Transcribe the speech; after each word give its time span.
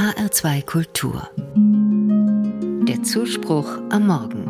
HR2 0.00 0.64
Kultur. 0.64 1.28
Der 2.88 3.02
Zuspruch 3.02 3.68
am 3.90 4.06
Morgen. 4.06 4.46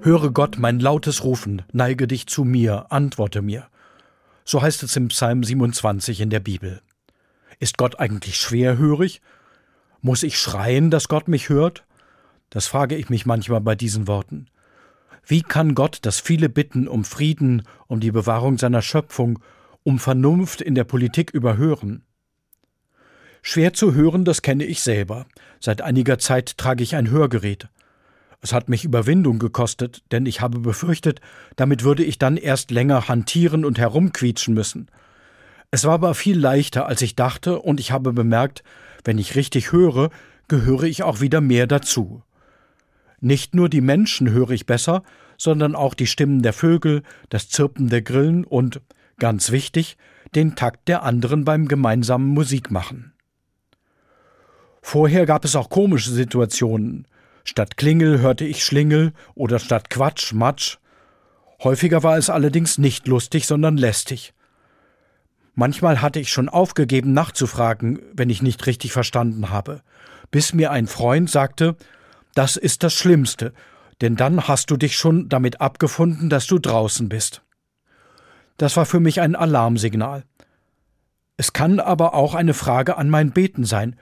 Höre 0.00 0.30
Gott 0.30 0.60
mein 0.60 0.78
lautes 0.78 1.24
Rufen, 1.24 1.62
neige 1.72 2.06
dich 2.06 2.28
zu 2.28 2.44
mir, 2.44 2.92
antworte 2.92 3.42
mir. 3.42 3.66
So 4.44 4.62
heißt 4.62 4.84
es 4.84 4.94
im 4.94 5.08
Psalm 5.08 5.42
27 5.42 6.20
in 6.20 6.30
der 6.30 6.38
Bibel. 6.38 6.82
Ist 7.58 7.78
Gott 7.78 7.98
eigentlich 7.98 8.36
schwerhörig? 8.36 9.20
Muss 10.02 10.22
ich 10.22 10.38
schreien, 10.38 10.88
dass 10.92 11.08
Gott 11.08 11.26
mich 11.26 11.48
hört? 11.48 11.84
Das 12.50 12.68
frage 12.68 12.94
ich 12.94 13.10
mich 13.10 13.26
manchmal 13.26 13.60
bei 13.60 13.74
diesen 13.74 14.06
Worten. 14.06 14.46
Wie 15.26 15.42
kann 15.42 15.74
Gott 15.74 15.98
das 16.02 16.20
viele 16.20 16.48
Bitten 16.48 16.86
um 16.86 17.04
Frieden, 17.04 17.64
um 17.88 17.98
die 17.98 18.12
Bewahrung 18.12 18.56
seiner 18.56 18.82
Schöpfung, 18.82 19.40
um 19.84 19.98
Vernunft 19.98 20.60
in 20.60 20.74
der 20.74 20.84
Politik 20.84 21.30
überhören? 21.30 22.04
Schwer 23.42 23.72
zu 23.72 23.94
hören, 23.94 24.24
das 24.24 24.42
kenne 24.42 24.64
ich 24.64 24.80
selber. 24.80 25.26
Seit 25.58 25.82
einiger 25.82 26.18
Zeit 26.18 26.56
trage 26.58 26.82
ich 26.82 26.94
ein 26.94 27.10
Hörgerät. 27.10 27.68
Es 28.40 28.52
hat 28.52 28.68
mich 28.68 28.84
Überwindung 28.84 29.38
gekostet, 29.38 30.02
denn 30.10 30.26
ich 30.26 30.40
habe 30.40 30.58
befürchtet, 30.58 31.20
damit 31.56 31.84
würde 31.84 32.04
ich 32.04 32.18
dann 32.18 32.36
erst 32.36 32.70
länger 32.70 33.08
hantieren 33.08 33.64
und 33.64 33.78
herumquietschen 33.78 34.54
müssen. 34.54 34.88
Es 35.70 35.84
war 35.84 35.94
aber 35.94 36.14
viel 36.14 36.38
leichter, 36.38 36.86
als 36.86 37.02
ich 37.02 37.16
dachte, 37.16 37.58
und 37.60 37.80
ich 37.80 37.92
habe 37.92 38.12
bemerkt, 38.12 38.62
wenn 39.04 39.18
ich 39.18 39.36
richtig 39.36 39.72
höre, 39.72 40.10
gehöre 40.48 40.84
ich 40.84 41.02
auch 41.02 41.20
wieder 41.20 41.40
mehr 41.40 41.66
dazu. 41.66 42.22
Nicht 43.20 43.54
nur 43.54 43.68
die 43.68 43.80
Menschen 43.80 44.30
höre 44.30 44.50
ich 44.50 44.66
besser, 44.66 45.02
sondern 45.38 45.74
auch 45.74 45.94
die 45.94 46.06
Stimmen 46.06 46.42
der 46.42 46.52
Vögel, 46.52 47.02
das 47.28 47.48
Zirpen 47.48 47.88
der 47.88 48.02
Grillen 48.02 48.44
und, 48.44 48.80
ganz 49.22 49.52
wichtig, 49.52 49.96
den 50.34 50.56
Takt 50.56 50.88
der 50.88 51.04
anderen 51.04 51.44
beim 51.44 51.68
gemeinsamen 51.68 52.26
Musikmachen. 52.26 53.12
Vorher 54.82 55.26
gab 55.26 55.44
es 55.44 55.54
auch 55.54 55.70
komische 55.70 56.10
Situationen. 56.10 57.06
Statt 57.44 57.76
Klingel 57.76 58.18
hörte 58.18 58.44
ich 58.44 58.64
Schlingel 58.64 59.12
oder 59.36 59.60
statt 59.60 59.90
Quatsch 59.90 60.32
Matsch. 60.32 60.78
Häufiger 61.62 62.02
war 62.02 62.18
es 62.18 62.30
allerdings 62.30 62.78
nicht 62.78 63.06
lustig, 63.06 63.46
sondern 63.46 63.76
lästig. 63.76 64.34
Manchmal 65.54 66.02
hatte 66.02 66.18
ich 66.18 66.30
schon 66.30 66.48
aufgegeben 66.48 67.12
nachzufragen, 67.12 68.00
wenn 68.12 68.28
ich 68.28 68.42
nicht 68.42 68.66
richtig 68.66 68.90
verstanden 68.92 69.50
habe, 69.50 69.82
bis 70.32 70.52
mir 70.52 70.72
ein 70.72 70.88
Freund 70.88 71.30
sagte, 71.30 71.76
das 72.34 72.56
ist 72.56 72.82
das 72.82 72.92
Schlimmste, 72.92 73.52
denn 74.00 74.16
dann 74.16 74.48
hast 74.48 74.72
du 74.72 74.76
dich 74.76 74.96
schon 74.96 75.28
damit 75.28 75.60
abgefunden, 75.60 76.28
dass 76.28 76.48
du 76.48 76.58
draußen 76.58 77.08
bist. 77.08 77.42
Das 78.62 78.76
war 78.76 78.86
für 78.86 79.00
mich 79.00 79.20
ein 79.20 79.34
Alarmsignal. 79.34 80.22
Es 81.36 81.52
kann 81.52 81.80
aber 81.80 82.14
auch 82.14 82.36
eine 82.36 82.54
Frage 82.54 82.96
an 82.96 83.10
mein 83.10 83.32
Beten 83.32 83.64
sein. 83.64 83.96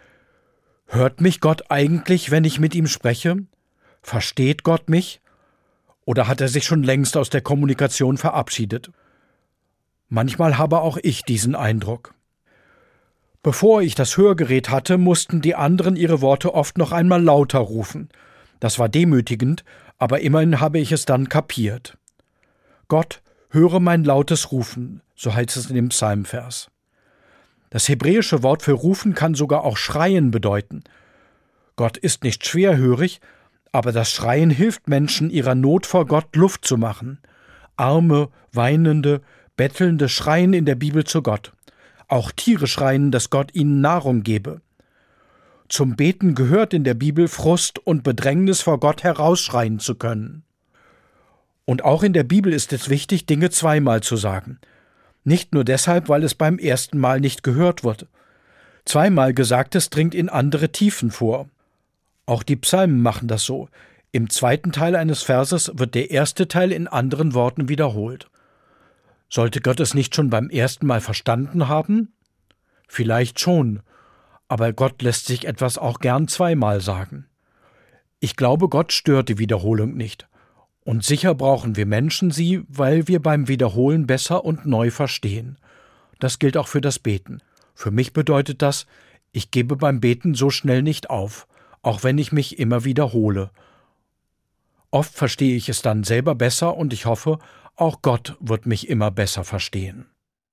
Hört 0.84 1.22
mich 1.22 1.40
Gott 1.40 1.70
eigentlich, 1.70 2.30
wenn 2.30 2.44
ich 2.44 2.60
mit 2.60 2.74
ihm 2.74 2.86
spreche? 2.86 3.38
Versteht 4.02 4.62
Gott 4.62 4.90
mich? 4.90 5.22
Oder 6.04 6.28
hat 6.28 6.42
er 6.42 6.48
sich 6.48 6.66
schon 6.66 6.82
längst 6.82 7.16
aus 7.16 7.30
der 7.30 7.40
Kommunikation 7.40 8.18
verabschiedet? 8.18 8.90
Manchmal 10.10 10.58
habe 10.58 10.82
auch 10.82 10.98
ich 11.02 11.22
diesen 11.22 11.54
Eindruck. 11.54 12.12
Bevor 13.42 13.80
ich 13.80 13.94
das 13.94 14.18
Hörgerät 14.18 14.68
hatte, 14.68 14.98
mussten 14.98 15.40
die 15.40 15.54
anderen 15.54 15.96
ihre 15.96 16.20
Worte 16.20 16.52
oft 16.52 16.76
noch 16.76 16.92
einmal 16.92 17.22
lauter 17.22 17.60
rufen. 17.60 18.10
Das 18.58 18.78
war 18.78 18.90
demütigend, 18.90 19.64
aber 19.96 20.20
immerhin 20.20 20.60
habe 20.60 20.80
ich 20.80 20.92
es 20.92 21.06
dann 21.06 21.30
kapiert. 21.30 21.96
Gott, 22.88 23.22
höre 23.50 23.80
mein 23.80 24.04
lautes 24.04 24.52
Rufen, 24.52 25.02
so 25.14 25.34
heißt 25.34 25.56
es 25.56 25.68
in 25.68 25.74
dem 25.74 25.88
Psalmvers. 25.90 26.70
Das 27.70 27.88
hebräische 27.88 28.42
Wort 28.42 28.62
für 28.62 28.72
rufen 28.72 29.14
kann 29.14 29.34
sogar 29.34 29.64
auch 29.64 29.76
schreien 29.76 30.30
bedeuten. 30.30 30.82
Gott 31.76 31.96
ist 31.96 32.24
nicht 32.24 32.46
schwerhörig, 32.46 33.20
aber 33.72 33.92
das 33.92 34.10
Schreien 34.10 34.50
hilft 34.50 34.88
Menschen, 34.88 35.30
ihrer 35.30 35.54
Not 35.54 35.86
vor 35.86 36.06
Gott 36.06 36.34
Luft 36.34 36.64
zu 36.64 36.76
machen. 36.76 37.18
Arme, 37.76 38.28
weinende, 38.52 39.20
bettelnde 39.56 40.08
schreien 40.08 40.52
in 40.52 40.64
der 40.64 40.74
Bibel 40.74 41.04
zu 41.04 41.22
Gott. 41.22 41.52
Auch 42.08 42.32
Tiere 42.32 42.66
schreien, 42.66 43.12
dass 43.12 43.30
Gott 43.30 43.54
ihnen 43.54 43.80
Nahrung 43.80 44.22
gebe. 44.22 44.60
Zum 45.68 45.94
Beten 45.94 46.34
gehört 46.34 46.74
in 46.74 46.82
der 46.82 46.94
Bibel 46.94 47.28
Frust 47.28 47.78
und 47.78 48.02
Bedrängnis 48.02 48.60
vor 48.60 48.80
Gott 48.80 49.04
herausschreien 49.04 49.78
zu 49.78 49.94
können. 49.94 50.42
Und 51.70 51.84
auch 51.84 52.02
in 52.02 52.12
der 52.12 52.24
Bibel 52.24 52.52
ist 52.52 52.72
es 52.72 52.88
wichtig, 52.88 53.26
Dinge 53.26 53.48
zweimal 53.48 54.02
zu 54.02 54.16
sagen. 54.16 54.58
Nicht 55.22 55.54
nur 55.54 55.62
deshalb, 55.62 56.08
weil 56.08 56.24
es 56.24 56.34
beim 56.34 56.58
ersten 56.58 56.98
Mal 56.98 57.20
nicht 57.20 57.44
gehört 57.44 57.84
wird. 57.84 58.08
Zweimal 58.84 59.34
Gesagtes 59.34 59.88
dringt 59.88 60.12
in 60.12 60.28
andere 60.28 60.70
Tiefen 60.72 61.12
vor. 61.12 61.48
Auch 62.26 62.42
die 62.42 62.56
Psalmen 62.56 63.00
machen 63.00 63.28
das 63.28 63.44
so. 63.44 63.68
Im 64.10 64.30
zweiten 64.30 64.72
Teil 64.72 64.96
eines 64.96 65.22
Verses 65.22 65.70
wird 65.76 65.94
der 65.94 66.10
erste 66.10 66.48
Teil 66.48 66.72
in 66.72 66.88
anderen 66.88 67.34
Worten 67.34 67.68
wiederholt. 67.68 68.28
Sollte 69.28 69.60
Gott 69.60 69.78
es 69.78 69.94
nicht 69.94 70.16
schon 70.16 70.28
beim 70.28 70.50
ersten 70.50 70.88
Mal 70.88 71.00
verstanden 71.00 71.68
haben? 71.68 72.12
Vielleicht 72.88 73.38
schon, 73.38 73.80
aber 74.48 74.72
Gott 74.72 75.02
lässt 75.02 75.26
sich 75.26 75.46
etwas 75.46 75.78
auch 75.78 76.00
gern 76.00 76.26
zweimal 76.26 76.80
sagen. 76.80 77.26
Ich 78.18 78.34
glaube, 78.34 78.68
Gott 78.68 78.92
stört 78.92 79.28
die 79.28 79.38
Wiederholung 79.38 79.96
nicht. 79.96 80.26
Und 80.84 81.04
sicher 81.04 81.34
brauchen 81.34 81.76
wir 81.76 81.86
Menschen 81.86 82.30
sie, 82.30 82.62
weil 82.68 83.06
wir 83.06 83.20
beim 83.20 83.48
Wiederholen 83.48 84.06
besser 84.06 84.44
und 84.44 84.66
neu 84.66 84.90
verstehen. 84.90 85.58
Das 86.18 86.38
gilt 86.38 86.56
auch 86.56 86.68
für 86.68 86.80
das 86.80 86.98
Beten. 86.98 87.42
Für 87.74 87.90
mich 87.90 88.12
bedeutet 88.12 88.62
das, 88.62 88.86
ich 89.32 89.50
gebe 89.50 89.76
beim 89.76 90.00
Beten 90.00 90.34
so 90.34 90.50
schnell 90.50 90.82
nicht 90.82 91.10
auf, 91.10 91.46
auch 91.82 92.02
wenn 92.02 92.18
ich 92.18 92.32
mich 92.32 92.58
immer 92.58 92.84
wiederhole. 92.84 93.50
Oft 94.90 95.14
verstehe 95.14 95.56
ich 95.56 95.68
es 95.68 95.82
dann 95.82 96.02
selber 96.02 96.34
besser 96.34 96.76
und 96.76 96.92
ich 96.92 97.06
hoffe, 97.06 97.38
auch 97.76 98.02
Gott 98.02 98.36
wird 98.40 98.66
mich 98.66 98.88
immer 98.88 99.10
besser 99.10 99.44
verstehen. 99.44 100.06